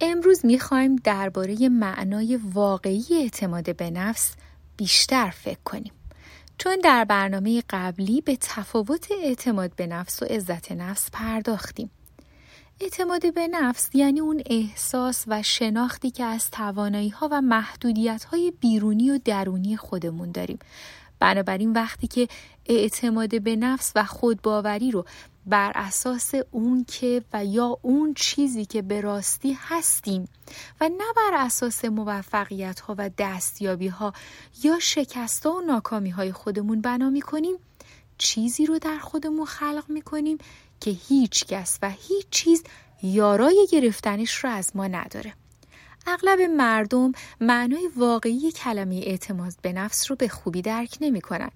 امروز 0.00 0.46
می‌خوایم 0.46 0.96
درباره 0.96 1.68
معنای 1.68 2.36
واقعی 2.36 3.04
اعتماد 3.10 3.76
به 3.76 3.90
نفس 3.90 4.34
بیشتر 4.76 5.30
فکر 5.30 5.60
کنیم. 5.64 5.92
چون 6.58 6.78
در 6.84 7.04
برنامه 7.04 7.62
قبلی 7.70 8.20
به 8.20 8.36
تفاوت 8.36 9.08
اعتماد 9.22 9.76
به 9.76 9.86
نفس 9.86 10.22
و 10.22 10.26
عزت 10.26 10.72
نفس 10.72 11.10
پرداختیم. 11.12 11.90
اعتماد 12.80 13.34
به 13.34 13.48
نفس 13.48 13.90
یعنی 13.94 14.20
اون 14.20 14.42
احساس 14.46 15.24
و 15.26 15.42
شناختی 15.42 16.10
که 16.10 16.24
از 16.24 16.50
توانایی 16.50 17.08
ها 17.08 17.28
و 17.32 17.40
محدودیت 17.40 18.24
های 18.24 18.52
بیرونی 18.60 19.10
و 19.10 19.18
درونی 19.24 19.76
خودمون 19.76 20.32
داریم. 20.32 20.58
بنابراین 21.18 21.72
وقتی 21.72 22.06
که 22.06 22.28
اعتماد 22.66 23.42
به 23.42 23.56
نفس 23.56 23.92
و 23.94 24.04
خودباوری 24.04 24.90
رو 24.90 25.04
بر 25.50 25.72
اساس 25.74 26.32
اون 26.50 26.84
که 26.84 27.22
و 27.32 27.44
یا 27.44 27.78
اون 27.82 28.14
چیزی 28.14 28.64
که 28.64 28.82
به 28.82 29.00
راستی 29.00 29.58
هستیم 29.60 30.28
و 30.80 30.88
نه 30.88 31.04
بر 31.16 31.34
اساس 31.34 31.84
موفقیت 31.84 32.80
ها 32.80 32.94
و 32.98 33.10
دستیابی 33.18 33.88
ها 33.88 34.12
یا 34.64 34.78
شکست 34.78 35.46
ها 35.46 35.52
و 35.52 35.60
ناکامی 35.60 36.10
های 36.10 36.32
خودمون 36.32 36.80
بنا 36.80 37.10
می 37.10 37.20
کنیم 37.20 37.56
چیزی 38.18 38.66
رو 38.66 38.78
در 38.78 38.98
خودمون 38.98 39.44
خلق 39.44 39.84
می 39.88 40.02
کنیم 40.02 40.38
که 40.80 40.90
هیچ 40.90 41.44
کس 41.46 41.78
و 41.82 41.90
هیچ 41.90 42.26
چیز 42.30 42.62
یارای 43.02 43.68
گرفتنش 43.72 44.44
رو 44.44 44.50
از 44.50 44.70
ما 44.76 44.86
نداره 44.86 45.34
اغلب 46.06 46.40
مردم 46.40 47.12
معنای 47.40 47.90
واقعی 47.96 48.52
کلمه 48.52 48.94
اعتماد 48.94 49.52
به 49.62 49.72
نفس 49.72 50.10
رو 50.10 50.16
به 50.16 50.28
خوبی 50.28 50.62
درک 50.62 50.98
نمی 51.00 51.20
کنن. 51.20 51.50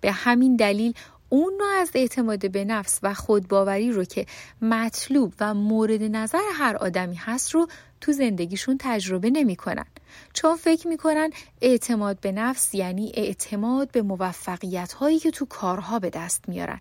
به 0.00 0.12
همین 0.12 0.56
دلیل 0.56 0.94
اون 1.32 1.52
نوع 1.58 1.80
از 1.80 1.90
اعتماد 1.94 2.50
به 2.50 2.64
نفس 2.64 2.98
و 3.02 3.14
خودباوری 3.14 3.92
رو 3.92 4.04
که 4.04 4.26
مطلوب 4.62 5.34
و 5.40 5.54
مورد 5.54 6.02
نظر 6.02 6.42
هر 6.52 6.76
آدمی 6.76 7.16
هست 7.16 7.50
رو 7.50 7.68
تو 8.00 8.12
زندگیشون 8.12 8.76
تجربه 8.80 9.30
نمی‌کنن. 9.30 9.86
چون 10.32 10.56
فکر 10.56 10.88
می‌کنن 10.88 11.30
اعتماد 11.60 12.20
به 12.20 12.32
نفس 12.32 12.74
یعنی 12.74 13.12
اعتماد 13.14 13.90
به 13.90 14.02
موفقیت 14.02 14.92
هایی 14.92 15.18
که 15.18 15.30
تو 15.30 15.46
کارها 15.46 15.98
به 15.98 16.10
دست 16.10 16.48
میارن. 16.48 16.80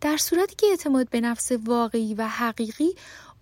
در 0.00 0.16
صورتی 0.16 0.54
که 0.54 0.66
اعتماد 0.66 1.08
به 1.08 1.20
نفس 1.20 1.52
واقعی 1.52 2.14
و 2.14 2.26
حقیقی 2.28 2.94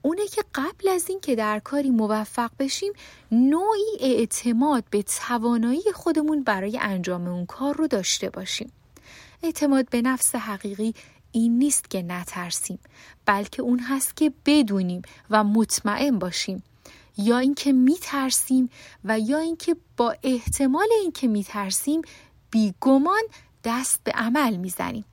اونه 0.03 0.27
که 0.27 0.43
قبل 0.55 0.89
از 0.89 1.05
این 1.09 1.21
که 1.21 1.37
در 1.37 1.59
کاری 1.59 1.91
موفق 1.91 2.51
بشیم 2.59 2.93
نوعی 3.33 3.97
اعتماد 4.01 4.85
به 4.91 5.03
توانایی 5.03 5.83
خودمون 5.95 6.43
برای 6.43 6.79
انجام 6.79 7.29
اون 7.29 7.47
کار 7.47 7.77
رو 7.77 7.87
داشته 7.87 8.31
باشیم. 8.31 8.73
اعتماد 9.43 9.91
به 9.91 10.03
نفس 10.03 10.35
حقیقی 10.35 10.95
این 11.33 11.59
نیست 11.59 11.91
که 11.91 12.03
نترسیم 12.03 12.79
بلکه 13.27 13.63
اون 13.63 13.79
هست 13.79 14.17
که 14.17 14.33
بدونیم 14.47 15.03
و 15.31 15.45
مطمئن 15.45 16.19
باشیم. 16.19 16.63
یا 17.17 17.39
اینکه 17.39 17.73
میترسیم 17.73 18.71
و 19.05 19.19
یا 19.19 19.39
اینکه 19.39 19.77
با 19.97 20.17
احتمال 20.23 20.89
اینکه 21.01 21.29
میترسیم 21.29 22.03
بیگمان 22.51 23.23
دست 23.65 24.05
به 24.05 24.13
عمل 24.13 24.57
می‌زنیم. 24.57 25.05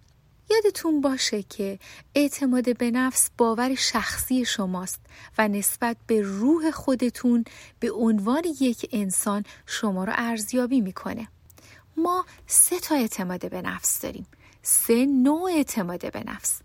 یادتون 0.49 1.01
باشه 1.01 1.43
که 1.43 1.79
اعتماد 2.15 2.77
به 2.77 2.91
نفس 2.91 3.29
باور 3.37 3.75
شخصی 3.75 4.45
شماست 4.45 4.99
و 5.37 5.47
نسبت 5.47 5.97
به 6.07 6.21
روح 6.21 6.71
خودتون 6.71 7.45
به 7.79 7.91
عنوان 7.91 8.43
یک 8.59 8.89
انسان 8.91 9.43
شما 9.65 10.03
رو 10.03 10.13
ارزیابی 10.15 10.81
می‌کنه. 10.81 11.27
ما 11.97 12.25
سه 12.47 12.79
تا 12.79 12.95
اعتماد 12.95 13.49
به 13.49 13.61
نفس 13.61 14.01
داریم. 14.01 14.27
سه 14.61 15.05
نوع 15.05 15.51
اعتماد 15.51 16.11
به 16.11 16.23
نفس. 16.27 16.61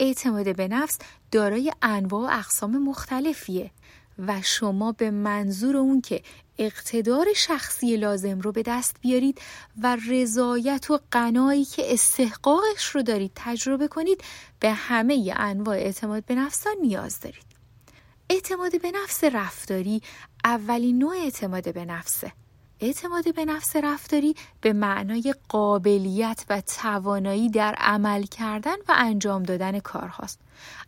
اعتماد 0.00 0.56
به 0.56 0.68
نفس 0.68 0.98
دارای 1.30 1.72
انواع 1.82 2.22
و 2.22 2.38
اقسام 2.38 2.78
مختلفیه 2.78 3.70
و 4.18 4.42
شما 4.42 4.92
به 4.92 5.10
منظور 5.10 5.76
اون 5.76 6.00
که 6.00 6.22
اقتدار 6.58 7.26
شخصی 7.36 7.96
لازم 7.96 8.40
رو 8.40 8.52
به 8.52 8.62
دست 8.62 8.96
بیارید 9.00 9.40
و 9.82 9.96
رضایت 10.08 10.90
و 10.90 10.98
قنایی 11.10 11.64
که 11.64 11.92
استحقاقش 11.92 12.84
رو 12.84 13.02
دارید 13.02 13.32
تجربه 13.34 13.88
کنید 13.88 14.24
به 14.60 14.72
همه 14.72 15.34
انواع 15.36 15.76
اعتماد 15.76 16.24
به 16.24 16.34
نفس 16.34 16.64
نیاز 16.80 17.20
دارید. 17.20 17.46
اعتماد 18.30 18.82
به 18.82 18.90
نفس 18.90 19.24
رفتاری 19.24 20.02
اولین 20.44 20.98
نوع 20.98 21.16
اعتماد 21.16 21.74
به 21.74 21.84
نفسه. 21.84 22.32
اعتماد 22.80 23.34
به 23.34 23.44
نفس 23.44 23.76
رفتاری 23.76 24.34
به 24.60 24.72
معنای 24.72 25.34
قابلیت 25.48 26.44
و 26.50 26.60
توانایی 26.60 27.50
در 27.50 27.74
عمل 27.78 28.22
کردن 28.22 28.76
و 28.88 28.94
انجام 28.96 29.42
دادن 29.42 29.78
کارهاست. 29.78 30.40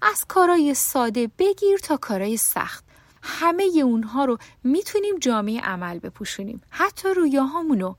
از 0.02 0.24
کارهای 0.28 0.74
ساده 0.74 1.30
بگیر 1.38 1.78
تا 1.78 1.96
کارهای 1.96 2.36
سخت. 2.36 2.84
همه 3.22 3.64
اونها 3.84 4.24
رو 4.24 4.38
می‌تونیم 4.64 5.18
جامعه 5.18 5.60
عمل 5.60 5.98
بپوشونیم. 5.98 6.62
حتی 6.70 7.08
رویاهامونو. 7.08 7.94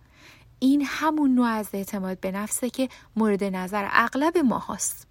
این 0.60 0.86
همون 0.86 1.36
نوع 1.36 1.48
از 1.48 1.68
اعتماد 1.74 2.20
به 2.20 2.32
نفسه 2.32 2.70
که 2.70 2.90
مورد 3.16 3.44
نظر 3.44 3.88
اغلب 3.92 4.38
ما 4.38 4.60
هست 4.60 5.08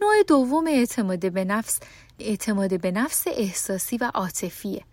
نوع 0.00 0.22
دوم 0.28 0.66
اعتماد 0.66 1.32
به 1.32 1.44
نفس 1.44 1.80
اعتماد 2.18 2.80
به 2.80 2.90
نفس 2.90 3.24
احساسی 3.26 3.96
و 3.96 4.10
عاطفیه. 4.14 4.84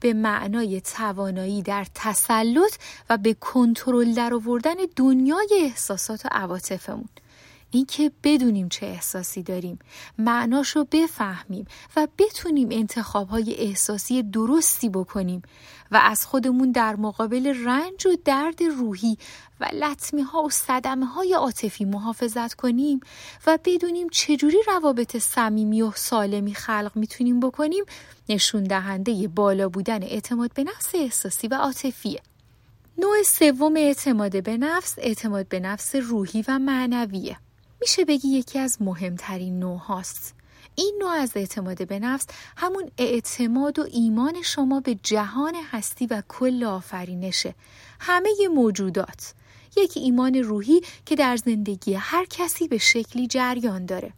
به 0.00 0.12
معنای 0.12 0.80
توانایی 0.80 1.62
در 1.62 1.86
تسلط 1.94 2.74
و 3.10 3.18
به 3.18 3.34
کنترل 3.34 4.14
درآوردن 4.14 4.74
دنیای 4.96 5.48
احساسات 5.62 6.26
و 6.26 6.28
عواطفمون. 6.32 7.08
اینکه 7.70 8.12
بدونیم 8.24 8.68
چه 8.68 8.86
احساسی 8.86 9.42
داریم 9.42 9.78
معناش 10.18 10.76
رو 10.76 10.86
بفهمیم 10.92 11.66
و 11.96 12.08
بتونیم 12.18 12.68
انتخابهای 12.70 13.54
احساسی 13.54 14.22
درستی 14.22 14.88
بکنیم 14.88 15.42
و 15.90 16.00
از 16.02 16.26
خودمون 16.26 16.72
در 16.72 16.96
مقابل 16.96 17.64
رنج 17.64 18.06
و 18.06 18.16
درد 18.24 18.62
روحی 18.62 19.18
و 19.60 19.68
لطمی 19.74 20.22
ها 20.22 20.42
و 20.42 20.50
صدمه 20.50 21.06
های 21.06 21.34
عاطفی 21.34 21.84
محافظت 21.84 22.54
کنیم 22.54 23.00
و 23.46 23.58
بدونیم 23.64 24.08
چجوری 24.08 24.58
روابط 24.66 25.16
صمیمی 25.16 25.82
و 25.82 25.90
سالمی 25.90 26.54
خلق 26.54 26.92
می‌تونیم 26.94 27.40
بکنیم 27.40 27.84
نشون 28.28 28.62
دهنده 28.62 29.28
بالا 29.28 29.68
بودن 29.68 30.02
اعتماد 30.02 30.52
به 30.54 30.64
نفس 30.64 30.94
احساسی 30.94 31.48
و 31.48 31.54
عاطفیه. 31.54 32.20
نوع 32.98 33.22
سوم 33.22 33.76
اعتماد 33.76 34.42
به 34.42 34.56
نفس 34.56 34.94
اعتماد 34.98 35.48
به 35.48 35.60
نفس 35.60 35.94
روحی 35.94 36.44
و 36.48 36.58
معنویه. 36.58 37.36
میشه 37.86 38.04
بگی 38.04 38.28
یکی 38.28 38.58
از 38.58 38.82
مهمترین 38.82 39.58
نوع 39.58 39.78
هاست. 39.78 40.34
این 40.74 40.98
نوع 41.00 41.10
از 41.10 41.32
اعتماد 41.36 41.88
به 41.88 41.98
نفس 41.98 42.26
همون 42.56 42.90
اعتماد 42.98 43.78
و 43.78 43.86
ایمان 43.90 44.42
شما 44.42 44.80
به 44.80 44.94
جهان 44.94 45.54
هستی 45.70 46.06
و 46.06 46.22
کل 46.28 46.64
آفرینشه. 46.64 47.54
همه 48.00 48.30
موجودات. 48.54 49.34
یک 49.76 49.92
ایمان 49.96 50.34
روحی 50.34 50.80
که 51.04 51.16
در 51.16 51.36
زندگی 51.36 51.94
هر 51.94 52.24
کسی 52.30 52.68
به 52.68 52.78
شکلی 52.78 53.26
جریان 53.26 53.86
داره 53.86 54.12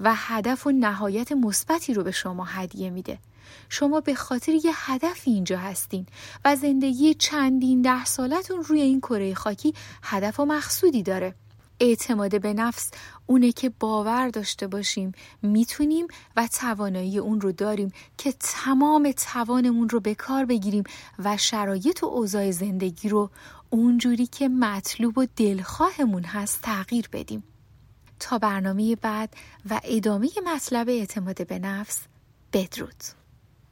و 0.00 0.14
هدف 0.16 0.66
و 0.66 0.70
نهایت 0.70 1.32
مثبتی 1.32 1.94
رو 1.94 2.02
به 2.02 2.10
شما 2.10 2.44
هدیه 2.44 2.90
میده. 2.90 3.18
شما 3.68 4.00
به 4.00 4.14
خاطر 4.14 4.52
یه 4.52 4.72
هدف 4.74 5.22
اینجا 5.24 5.58
هستین 5.58 6.06
و 6.44 6.56
زندگی 6.56 7.14
چندین 7.14 7.82
ده 7.82 8.04
سالتون 8.04 8.64
روی 8.64 8.80
این 8.80 9.00
کره 9.00 9.34
خاکی 9.34 9.74
هدف 10.02 10.40
و 10.40 10.44
مقصودی 10.44 11.02
داره. 11.02 11.34
اعتماد 11.84 12.40
به 12.40 12.54
نفس 12.54 12.90
اونه 13.26 13.52
که 13.52 13.68
باور 13.80 14.28
داشته 14.28 14.66
باشیم 14.66 15.12
می‌تونیم 15.42 16.06
و 16.36 16.48
توانایی 16.60 17.18
اون 17.18 17.40
رو 17.40 17.52
داریم 17.52 17.92
که 18.18 18.34
تمام 18.40 19.12
توانمون 19.12 19.88
رو 19.88 20.00
به 20.00 20.14
کار 20.14 20.44
بگیریم 20.44 20.84
و 21.18 21.36
شرایط 21.36 22.02
و 22.02 22.06
اوضاع 22.06 22.50
زندگی 22.50 23.08
رو 23.08 23.30
اونجوری 23.70 24.26
که 24.26 24.48
مطلوب 24.48 25.18
و 25.18 25.26
دلخواهمون 25.36 26.24
هست 26.24 26.62
تغییر 26.62 27.08
بدیم. 27.12 27.44
تا 28.20 28.38
برنامه 28.38 28.96
بعد 28.96 29.34
و 29.70 29.80
ادامه 29.84 30.28
مطلب 30.46 30.88
اعتماد 30.88 31.46
به 31.46 31.58
نفس 31.58 32.00
بدرود. 32.52 33.23